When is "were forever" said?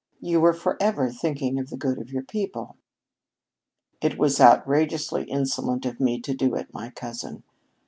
0.41-1.11